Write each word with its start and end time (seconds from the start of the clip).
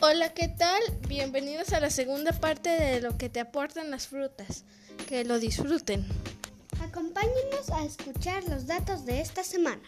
Hola, 0.00 0.32
¿qué 0.32 0.46
tal? 0.46 0.80
Bienvenidos 1.08 1.72
a 1.72 1.80
la 1.80 1.90
segunda 1.90 2.30
parte 2.30 2.70
de 2.70 3.00
lo 3.00 3.18
que 3.18 3.28
te 3.28 3.40
aportan 3.40 3.90
las 3.90 4.06
frutas. 4.06 4.64
Que 5.08 5.24
lo 5.24 5.40
disfruten. 5.40 6.06
Acompáñenos 6.80 7.68
a 7.72 7.84
escuchar 7.84 8.44
los 8.44 8.68
datos 8.68 9.04
de 9.06 9.20
esta 9.20 9.42
semana. 9.42 9.82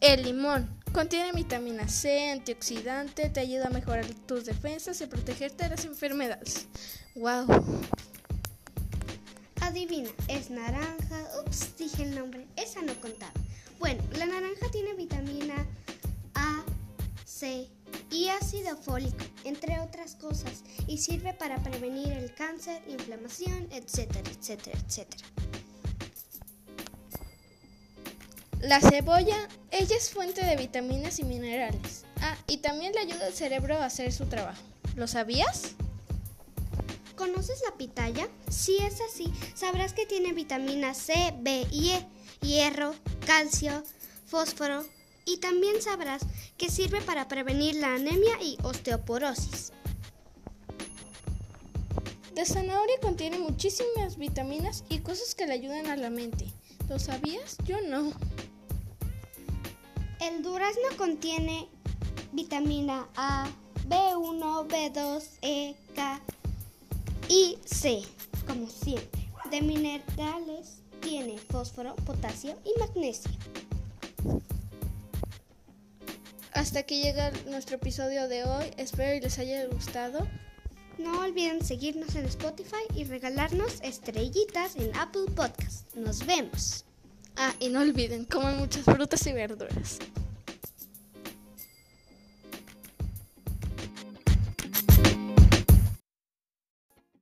El 0.00 0.24
limón 0.24 0.68
contiene 0.92 1.32
vitamina 1.32 1.88
C, 1.88 2.32
antioxidante, 2.32 3.30
te 3.30 3.40
ayuda 3.40 3.68
a 3.68 3.70
mejorar 3.70 4.04
tus 4.26 4.44
defensas 4.44 5.00
y 5.00 5.06
protegerte 5.06 5.64
de 5.64 5.70
las 5.70 5.86
enfermedades. 5.86 6.66
¡Wow! 7.14 7.46
Adivina, 9.62 10.10
es 10.28 10.50
naranja. 10.50 11.30
Ups, 11.40 11.78
dije 11.78 12.02
el 12.02 12.14
nombre. 12.14 12.33
C 17.44 17.68
y 18.10 18.28
ácido 18.30 18.74
fólico, 18.74 19.22
entre 19.44 19.78
otras 19.78 20.14
cosas, 20.14 20.64
y 20.86 20.96
sirve 20.96 21.34
para 21.34 21.62
prevenir 21.62 22.10
el 22.10 22.34
cáncer, 22.34 22.80
inflamación, 22.88 23.68
etcétera, 23.70 24.30
etcétera, 24.30 24.78
etcétera. 24.86 25.26
La 28.60 28.80
cebolla, 28.80 29.36
ella 29.70 29.94
es 29.94 30.08
fuente 30.08 30.42
de 30.42 30.56
vitaminas 30.56 31.18
y 31.18 31.24
minerales. 31.24 32.06
Ah, 32.22 32.34
y 32.46 32.58
también 32.58 32.94
le 32.94 33.00
ayuda 33.00 33.26
al 33.26 33.34
cerebro 33.34 33.76
a 33.76 33.84
hacer 33.84 34.10
su 34.10 34.24
trabajo. 34.24 34.62
¿Lo 34.96 35.06
sabías? 35.06 35.72
¿Conoces 37.14 37.62
la 37.68 37.76
pitaya? 37.76 38.26
Si 38.48 38.78
es 38.78 39.02
así, 39.02 39.30
sabrás 39.54 39.92
que 39.92 40.06
tiene 40.06 40.32
vitamina 40.32 40.94
C, 40.94 41.34
B 41.40 41.66
y 41.70 41.90
E, 41.90 42.06
hierro, 42.40 42.94
calcio, 43.26 43.84
fósforo 44.24 44.86
y 45.24 45.38
también 45.38 45.80
sabrás 45.80 46.22
que 46.56 46.70
sirve 46.70 47.00
para 47.00 47.28
prevenir 47.28 47.76
la 47.76 47.94
anemia 47.94 48.40
y 48.42 48.56
osteoporosis. 48.62 49.72
La 52.36 52.44
zanahoria 52.44 52.98
contiene 53.00 53.38
muchísimas 53.38 54.16
vitaminas 54.18 54.84
y 54.88 54.98
cosas 54.98 55.34
que 55.34 55.46
le 55.46 55.52
ayudan 55.52 55.86
a 55.86 55.96
la 55.96 56.10
mente. 56.10 56.46
¿Lo 56.88 56.98
sabías? 56.98 57.56
Yo 57.64 57.80
no. 57.82 58.12
El 60.20 60.42
durazno 60.42 60.88
contiene 60.96 61.68
vitamina 62.32 63.06
A, 63.16 63.48
B1, 63.88 64.66
B2, 64.66 65.22
E, 65.42 65.76
K 65.94 66.20
y 67.28 67.58
C, 67.64 68.02
como 68.46 68.68
siempre. 68.68 69.30
De 69.50 69.60
minerales 69.60 70.78
tiene 71.00 71.38
fósforo, 71.38 71.94
potasio 71.96 72.58
y 72.64 72.78
magnesio. 72.80 73.30
Hasta 76.64 76.78
aquí 76.78 77.02
llega 77.02 77.30
nuestro 77.50 77.76
episodio 77.76 78.26
de 78.26 78.44
hoy. 78.44 78.64
Espero 78.78 79.14
y 79.14 79.20
les 79.20 79.38
haya 79.38 79.66
gustado. 79.66 80.26
No 80.96 81.20
olviden 81.20 81.62
seguirnos 81.62 82.14
en 82.14 82.24
Spotify 82.24 82.82
y 82.96 83.04
regalarnos 83.04 83.82
estrellitas 83.82 84.74
en 84.76 84.96
Apple 84.96 85.26
Podcast. 85.36 85.94
Nos 85.94 86.24
vemos. 86.24 86.86
Ah, 87.36 87.52
y 87.60 87.68
no 87.68 87.82
olviden, 87.82 88.24
coman 88.24 88.56
muchas 88.56 88.82
frutas 88.82 89.26
y 89.26 89.34
verduras. 89.34 89.98